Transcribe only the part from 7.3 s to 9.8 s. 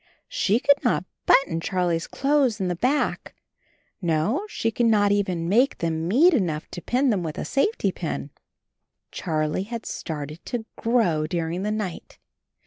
a safety pin. Charlie